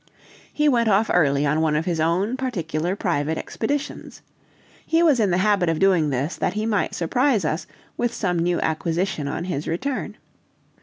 He 0.51 0.67
went 0.67 0.89
off 0.89 1.11
early 1.13 1.45
on 1.45 1.61
one 1.61 1.75
of 1.75 1.85
his 1.85 1.99
own 1.99 2.35
particular 2.35 2.95
private 2.95 3.37
expeditions. 3.37 4.23
He 4.83 5.03
was 5.03 5.19
in 5.19 5.29
the 5.29 5.37
habit 5.37 5.69
of 5.69 5.77
doing 5.77 6.09
this 6.09 6.37
that 6.37 6.53
he 6.53 6.65
might 6.65 6.95
surprise 6.95 7.45
us 7.45 7.67
with 7.97 8.11
some 8.11 8.39
new 8.39 8.59
acquisition 8.61 9.27
on 9.27 9.43
his 9.43 9.67
return. 9.67 10.17